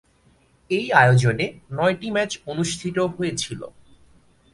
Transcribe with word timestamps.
এই 0.71 0.85
আয়োজনে 0.93 1.45
নয়টি 1.71 2.09
ম্যাচ 2.11 2.31
অনুষ্ঠিত 2.45 2.97
হয়েছিল। 3.15 3.61